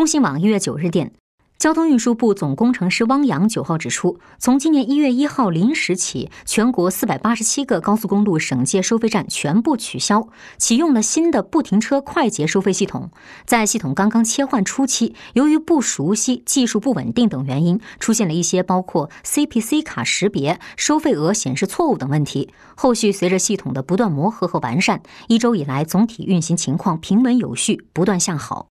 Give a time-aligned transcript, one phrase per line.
[0.00, 1.12] 中新网一月九日电
[1.58, 10.26] 交通运输部总工程师汪洋九号指出从今年一月一号零时起全国四百八十七个高速公路省界收费站全部取消
[10.56, 13.10] 启用了新的不停车快捷收费系统。
[13.44, 22.48] 在系统刚刚切换初期由于不熟悉技术不稳定等原因出现了一些包括 cpc 卡识别收费额显示错误等问题。
[22.74, 28.68] 后续随着系统的不断磨合和完善一周以来总体运行情况平稳有序不断向好。